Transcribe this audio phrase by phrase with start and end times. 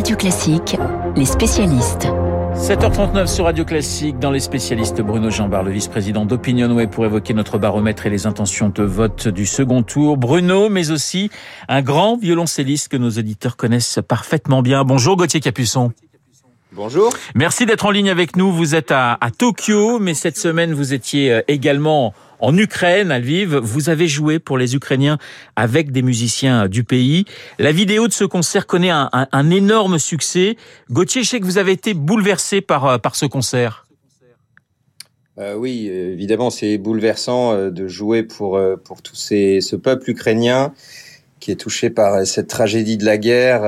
[0.00, 0.78] Radio Classique,
[1.14, 2.08] les spécialistes.
[2.54, 7.58] 7h39 sur Radio Classique, dans les spécialistes, Bruno Jambard, le vice-président d'Opinionway, pour évoquer notre
[7.58, 10.16] baromètre et les intentions de vote du second tour.
[10.16, 11.28] Bruno, mais aussi
[11.68, 14.84] un grand violoncelliste que nos auditeurs connaissent parfaitement bien.
[14.84, 15.92] Bonjour Gauthier Capuçon.
[16.72, 17.12] Bonjour.
[17.34, 18.52] Merci d'être en ligne avec nous.
[18.52, 23.18] Vous êtes à, à Tokyo, mais cette semaine, vous étiez euh, également en Ukraine, à
[23.18, 23.56] Lviv.
[23.56, 25.18] Vous avez joué pour les Ukrainiens
[25.56, 27.24] avec des musiciens du pays.
[27.58, 30.56] La vidéo de ce concert connaît un, un, un énorme succès.
[30.90, 33.86] Gauthier, je sais que vous avez été bouleversé par, euh, par ce concert.
[35.38, 40.10] Euh, oui, évidemment, c'est bouleversant euh, de jouer pour, euh, pour tout ces, ce peuple
[40.10, 40.72] ukrainien
[41.40, 43.62] qui est touché par cette tragédie de la guerre.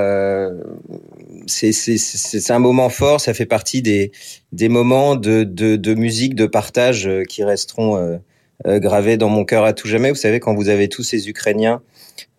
[1.47, 4.11] C'est un moment fort, ça fait partie des,
[4.51, 8.19] des moments de, de, de musique, de partage qui resteront
[8.65, 10.09] euh, gravé dans mon cœur à tout jamais.
[10.09, 11.81] Vous savez, quand vous avez tous ces Ukrainiens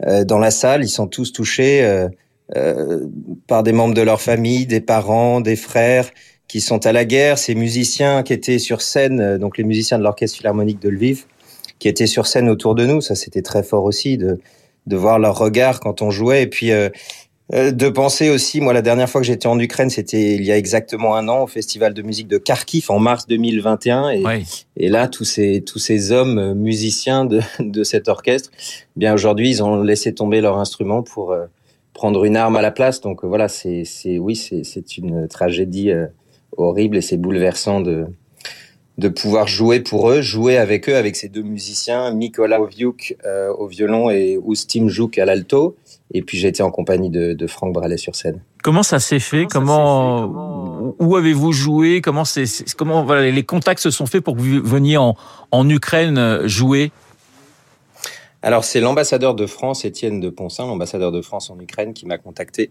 [0.07, 1.85] euh, dans la salle, ils sont tous touchés
[2.57, 3.07] euh,
[3.47, 6.11] par des membres de leur famille, des parents, des frères
[6.49, 10.03] qui sont à la guerre, ces musiciens qui étaient sur scène, donc les musiciens de
[10.03, 11.25] l'orchestre philharmonique de Lviv,
[11.79, 13.01] qui étaient sur scène autour de nous.
[13.01, 14.39] Ça, c'était très fort aussi de,
[14.87, 16.43] de voir leur regard quand on jouait.
[16.43, 16.89] Et puis, euh,
[17.53, 20.53] euh, de penser aussi, moi, la dernière fois que j'étais en Ukraine, c'était il y
[20.53, 24.11] a exactement un an au Festival de musique de Kharkiv en mars 2021.
[24.11, 24.23] Et,
[24.79, 29.13] et là, tous ces tous ces hommes euh, musiciens de, de cet orchestre, eh bien
[29.13, 31.45] aujourd'hui, ils ont laissé tomber leur instrument pour euh,
[31.93, 33.03] prendre une arme à la place.
[33.03, 36.07] Donc voilà, c'est c'est oui, c'est c'est une tragédie euh,
[36.57, 38.07] horrible et c'est bouleversant de
[38.97, 43.53] de pouvoir jouer pour eux, jouer avec eux, avec ces deux musiciens, Mikola Oviuk euh,
[43.53, 45.77] au violon et Oustim Jouk à l'alto.
[46.13, 48.41] Et puis j'ai été en compagnie de, de Franck Bralet sur scène.
[48.63, 49.47] Comment ça s'est fait?
[49.51, 52.01] Comment, où avez-vous joué?
[52.01, 52.45] Comment c'est
[52.77, 55.17] comment voilà, les contacts se sont faits pour que vous veniez en,
[55.51, 56.93] en Ukraine euh, jouer?
[58.43, 62.19] Alors c'est l'ambassadeur de France, Étienne de Ponsin, l'ambassadeur de France en Ukraine, qui m'a
[62.19, 62.71] contacté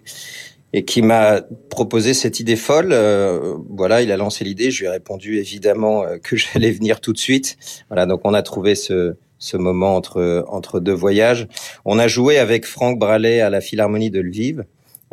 [0.73, 2.89] et qui m'a proposé cette idée folle.
[2.91, 4.71] Euh, voilà, il a lancé l'idée.
[4.71, 7.57] Je lui ai répondu évidemment euh, que j'allais venir tout de suite.
[7.89, 11.47] Voilà, donc on a trouvé ce, ce moment entre entre deux voyages.
[11.85, 14.63] On a joué avec Franck Bralet à la Philharmonie de Lviv.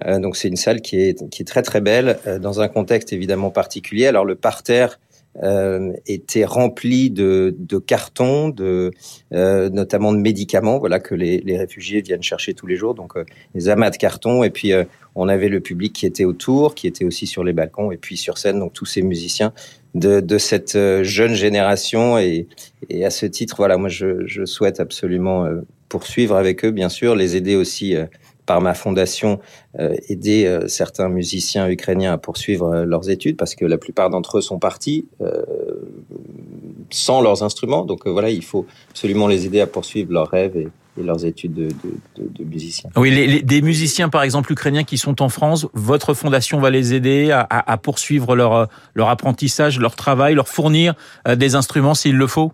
[0.06, 2.68] Euh, donc c'est une salle qui est qui est très très belle euh, dans un
[2.68, 4.06] contexte évidemment particulier.
[4.06, 4.98] Alors le parterre
[5.42, 7.54] euh, était rempli de,
[7.86, 8.90] cartons, de
[9.32, 12.94] euh, notamment de médicaments, voilà que les, réfugiés viennent chercher tous les jours.
[12.94, 13.24] Donc euh,
[13.54, 16.86] des amas de cartons et puis euh, on avait le public qui était autour, qui
[16.86, 18.58] était aussi sur les balcons et puis sur scène.
[18.58, 19.52] Donc tous ces musiciens
[19.94, 22.46] de, cette euh, jeune génération et,
[23.04, 25.46] à ce titre, voilà, moi je, souhaite absolument
[25.88, 27.94] poursuivre avec eux, bien sûr, les aider aussi.
[28.50, 29.38] Par ma fondation,
[29.78, 34.10] euh, aider euh, certains musiciens ukrainiens à poursuivre euh, leurs études parce que la plupart
[34.10, 35.06] d'entre eux sont partis
[36.90, 37.84] sans leurs instruments.
[37.84, 40.68] Donc voilà, il faut absolument les aider à poursuivre leurs rêves et,
[40.98, 42.90] et leurs études de, de, de, de musiciens.
[42.96, 46.70] Oui, les, les- des musiciens, par exemple, ukrainiens qui sont en France, votre fondation va
[46.70, 50.94] les aider à, à- à poursuivre leur, leur apprentissage, leur travail, leur fournir
[51.44, 52.50] des instruments s'il le faut?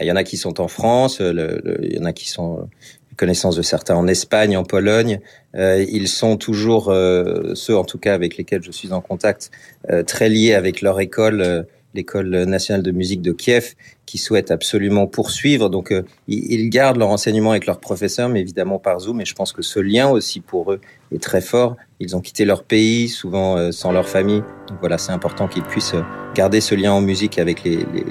[0.00, 2.28] Il y en a qui sont en France, le- le- il y en a qui
[2.28, 2.68] sont
[3.18, 5.20] connaissance de certains en Espagne, en Pologne.
[5.54, 9.50] Euh, ils sont toujours euh, ceux, en tout cas, avec lesquels je suis en contact,
[9.90, 11.62] euh, très liés avec leur école, euh,
[11.94, 13.74] l'école nationale de musique de Kiev,
[14.06, 15.68] qui souhaitent absolument poursuivre.
[15.68, 19.20] Donc, euh, ils, gardent leur enseignement avec leurs professeurs, mais évidemment par Zoom.
[19.20, 20.80] Et je pense que ce lien aussi pour eux
[21.12, 21.76] est très fort.
[22.00, 24.42] Ils ont quitté leur pays, souvent euh, sans leur famille.
[24.68, 25.94] Donc voilà, c'est important qu'ils puissent
[26.34, 28.04] garder ce lien en musique avec les, les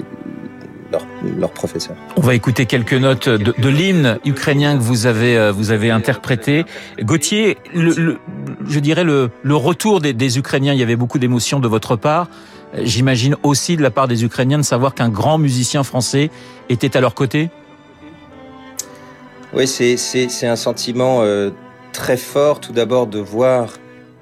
[2.16, 5.90] On va écouter quelques notes de, de l'hymne ukrainien que vous avez euh, vous avez
[5.90, 6.64] interprété.
[7.02, 8.18] Gauthier, le, le-
[8.66, 11.96] je dirais le, le retour des, des Ukrainiens, il y avait beaucoup d'émotions de votre
[11.96, 12.28] part.
[12.74, 16.30] Euh, J'imagine aussi de la part des Ukrainiens de savoir qu'un grand musicien français
[16.68, 17.50] était à leur côté.
[19.54, 21.50] Oui, c'est un sentiment euh,
[21.92, 22.60] très fort.
[22.60, 23.74] Tout d'abord de voir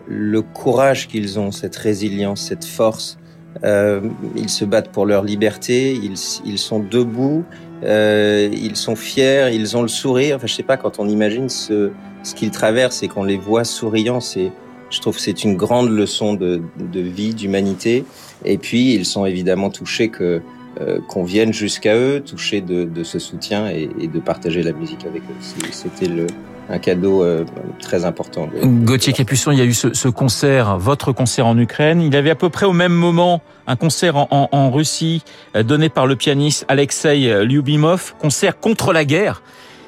[0.06, 3.18] le courage qu'ils ont, cette résilience, cette force.
[3.64, 4.00] Euh,
[4.36, 5.92] ils se battent pour leur liberté.
[5.92, 7.44] Ils ils sont debout.
[7.84, 9.50] Euh, ils sont fiers.
[9.52, 10.36] Ils ont le sourire.
[10.36, 11.90] Enfin, je sais pas quand on imagine ce
[12.22, 14.50] ce qu'ils traversent et qu'on les voit souriants, c'est
[14.90, 18.04] je trouve que c'est une grande leçon de, de vie, d'humanité.
[18.44, 20.40] Et puis, ils sont évidemment touchés que
[20.80, 24.72] euh, qu'on vienne jusqu'à eux, touchés de, de ce soutien et, et de partager la
[24.72, 25.70] musique avec eux.
[25.70, 26.26] C'était le
[26.68, 27.44] un cadeau euh,
[27.80, 28.48] très important.
[28.64, 32.02] Gauthier Capuçon, il y a eu ce, ce concert, votre concert en Ukraine.
[32.02, 35.22] Il y avait à peu près au même moment un concert en, en- en Russie
[35.54, 39.42] euh, donné par le pianiste Alexei Lyubimov, concert contre la guerre.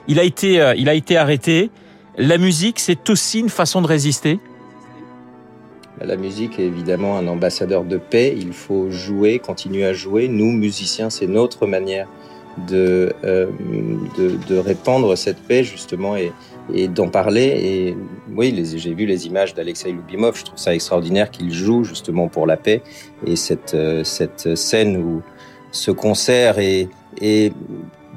[0.07, 1.71] Il a été, euh, il a été arrêté.
[2.17, 4.39] La musique, c'est aussi une façon de résister.
[6.01, 8.35] La musique est évidemment un ambassadeur de paix.
[8.37, 10.29] Il faut jouer, continuer à jouer.
[10.29, 12.07] Nous, musiciens, c'est notre manière
[12.69, 13.47] de, euh,
[14.17, 16.33] de, de répandre cette paix justement et,
[16.73, 17.45] et d'en parler.
[17.45, 17.97] Et
[18.35, 20.37] oui, j'ai vu les images d'Alexei Lubimov.
[20.37, 22.83] Je trouve ça extraordinaire qu'il joue justement pour la paix.
[23.27, 25.23] Et cette, euh, cette scène où
[25.71, 26.89] ce concert est,
[27.21, 27.53] est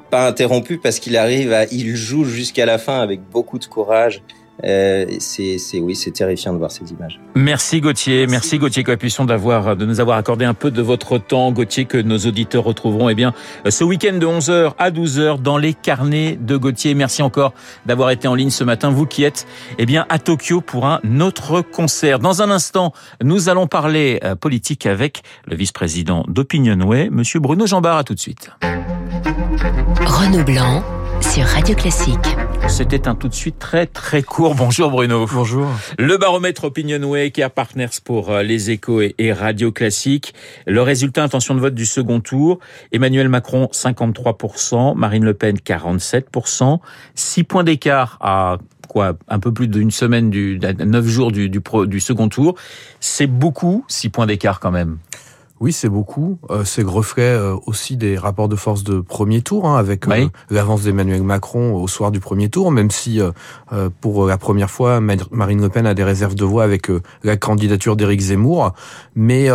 [0.10, 4.22] pas interrompu parce qu'il arrive à, il joue jusqu'à la fin avec beaucoup de courage.
[4.64, 7.20] Euh, c'est, oui, c'est terrifiant de voir ces images.
[7.36, 11.18] Merci Gauthier, merci, merci Gauthier Capuçon d'avoir, de nous avoir accordé un peu de votre
[11.18, 13.34] temps, Gauthier, que nos auditeurs retrouveront, eh bien,
[13.68, 16.94] ce week-end de 11h à 12h dans les carnets de Gauthier.
[16.94, 17.54] Merci encore
[17.86, 19.48] d'avoir été en ligne ce matin, vous qui êtes,
[19.78, 22.20] eh bien, à Tokyo pour un autre concert.
[22.20, 22.94] Dans un instant,
[23.24, 27.98] nous allons parler euh, politique avec le vice-président d'Opinionway, monsieur Bruno Jambard.
[27.98, 28.52] À tout de suite.
[30.06, 30.84] Renaud Blanc
[31.22, 32.38] sur Radio Classique.
[32.68, 34.56] C'était un tout de suite très très court.
[34.56, 35.26] Bonjour Bruno.
[35.32, 35.68] Bonjour.
[35.98, 40.34] Le baromètre Opinionway qui a Partners pour euh, les échos et Radio Classique.
[40.68, 42.60] Le résultat, intention de vote du second tour.
[42.92, 46.80] Emmanuel Macron 53%, Marine Le Pen 47%.
[47.16, 48.58] 6 points d'écart à
[48.88, 52.56] quoi un peu plus d'une semaine, du, 9 jours du, du, du second tour.
[53.00, 54.98] C'est beaucoup, 6 points d'écart quand même.
[55.62, 56.40] Oui, c'est beaucoup.
[56.50, 60.08] Euh, c'est le reflet euh, aussi des rapports de force de premier tour, hein, avec
[60.08, 63.20] euh, l'avance d'Emmanuel Macron au soir du premier tour, même si
[64.02, 66.88] pour la première fois, Marine Le Pen a des réserves de voix avec
[67.24, 68.74] la candidature d'Éric Zemmour.
[69.16, 69.50] Mais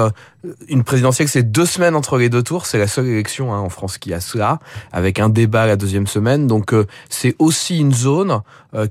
[0.68, 2.66] une présidentielle, c'est deux semaines entre les deux tours.
[2.66, 4.58] C'est la seule élection hein, en France qui a cela,
[4.92, 6.46] avec un débat la deuxième semaine.
[6.46, 6.74] Donc
[7.08, 8.40] c'est aussi une zone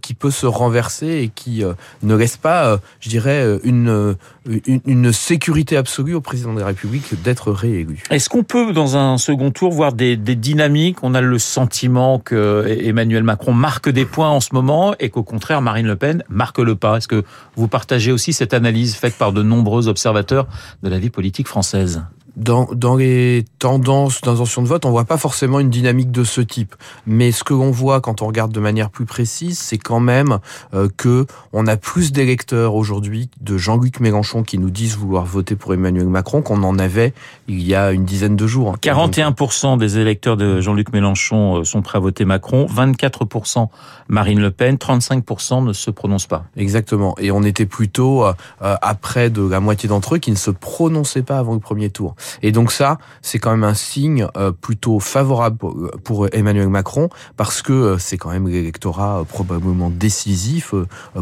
[0.01, 1.63] qui peut se renverser et qui
[2.01, 4.15] ne laisse pas, je dirais, une,
[4.45, 8.03] une, une sécurité absolue au président de la République d'être réélu.
[8.09, 11.03] Est-ce qu'on peut, dans un second tour, voir des, des, dynamiques?
[11.03, 15.23] On a le sentiment que Emmanuel Macron marque des points en ce moment et qu'au
[15.23, 16.97] contraire, Marine Le Pen marque le pas.
[16.97, 17.23] Est-ce que
[17.55, 20.47] vous partagez aussi cette analyse faite par de nombreux observateurs
[20.83, 22.01] de la vie politique française
[22.35, 26.41] dans, dans les tendances d'intention de vote, on voit pas forcément une dynamique de ce
[26.41, 26.75] type.
[27.05, 30.39] Mais ce que l'on voit quand on regarde de manière plus précise, c'est quand même
[30.73, 35.55] euh, que on a plus d'électeurs aujourd'hui de Jean-Luc Mélenchon qui nous disent vouloir voter
[35.55, 37.13] pour Emmanuel Macron qu'on en avait
[37.47, 38.75] il y a une dizaine de jours.
[38.81, 43.67] 41% des électeurs de Jean-Luc Mélenchon euh, sont prêts à voter Macron, 24%
[44.07, 46.45] Marine Le Pen, 35% ne se prononcent pas.
[46.57, 47.15] Exactement.
[47.19, 50.51] Et on était plutôt euh, à près de la moitié d'entre eux qui ne se
[50.51, 52.15] prononçaient pas avant le premier tour.
[52.42, 55.57] Et donc ça, c'est quand même un signe euh, plutôt favorable
[56.04, 60.74] pour Emmanuel Macron parce que euh, c'est quand même l'électorat euh, probablement décisif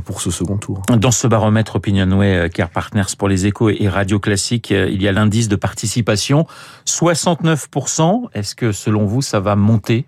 [0.05, 0.81] pour ce second tour.
[0.95, 5.11] Dans ce baromètre Opinionway Care Partners pour les échos et Radio Classique, il y a
[5.11, 6.45] l'indice de participation
[6.85, 8.29] 69%.
[8.33, 10.05] Est-ce que selon vous, ça va monter?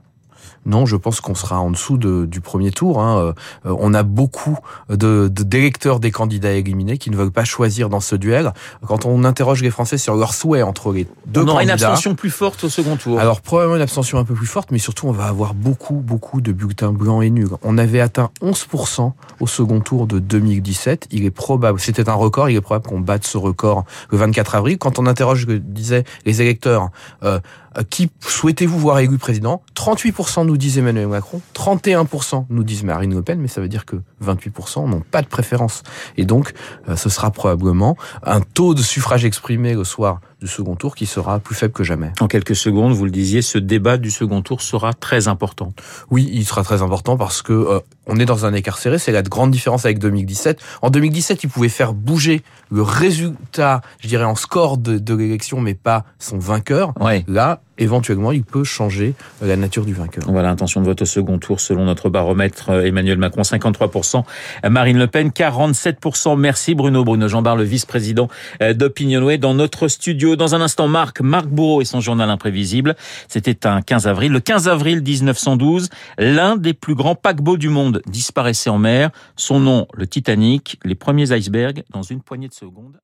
[0.66, 3.02] Non, je pense qu'on sera en dessous de, du premier tour.
[3.02, 3.34] Hein.
[3.66, 4.58] Euh, on a beaucoup
[4.90, 8.54] de, d'électeurs des candidats éliminés qui ne veulent pas choisir dans ce duel.
[8.86, 12.16] Quand on interroge les Français sur leur souhait entre les deux on aura une abstention
[12.16, 13.20] plus forte au second tour.
[13.20, 16.42] Alors probablement une abstention un peu plus forte, mais surtout on va avoir beaucoup, beaucoup
[16.42, 17.50] de bulletins blancs et nuls.
[17.64, 21.08] On avait atteint 11% au second tour de 2017.
[21.12, 24.56] Il est probable, c'était un record, il est probable qu'on batte ce record le 24
[24.56, 24.78] avril.
[24.78, 26.90] Quand on interroge, disait les électeurs,
[27.24, 27.40] euh,
[27.84, 29.62] qui souhaitez-vous voir élu président?
[29.76, 33.86] 38% nous disent Emmanuel Macron, 31% nous disent Marine Le Pen, mais ça veut dire
[33.86, 35.84] que 28% n'ont pas de préférence.
[36.18, 36.54] Et donc,
[36.88, 41.08] euh, ce sera probablement un taux de suffrage exprimé le soir du second tour qui
[41.08, 42.12] sera plus faible que jamais.
[42.22, 45.74] En quelques secondes, vous le disiez, ce débat du second tour sera très important.
[46.12, 49.00] Oui, il sera très important parce que euh, on est dans un écart serré.
[49.00, 50.62] C'est la grande différence avec 2017.
[50.84, 55.62] En 2017, il pouvait faire bouger le résultat, je dirais, en score de, de l'élection,
[55.62, 56.94] mais pas son vainqueur.
[57.00, 57.26] Ouais.
[57.28, 60.24] Là, éventuellement, il peut changer la nature du vainqueur.
[60.28, 62.70] Voilà, intention de vote au second tour selon notre baromètre.
[62.70, 64.24] Euh, Emmanuel Macron, 53%.
[64.70, 66.38] Marine Le Pen, 47%.
[66.38, 67.04] Merci Bruno.
[67.04, 68.30] Bruno Jambard, le vice-président
[68.62, 70.36] euh, d'Opinionway dans notre studio.
[70.36, 72.96] Dans un instant, Marc, Marc Bourreau et son journal imprévisible.
[73.28, 74.32] C'était un 15 avril.
[74.32, 79.10] Le 15 avril 1912, l'un des plus grands paquebots du monde disparaissait en mer.
[79.36, 80.80] Son nom, le Titanic.
[80.84, 82.98] Les premiers icebergs dans une poignée de secondes.